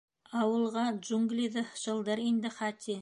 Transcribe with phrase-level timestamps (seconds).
[0.43, 2.99] Ауылға джунглиҙы шылдыр инде, Хати.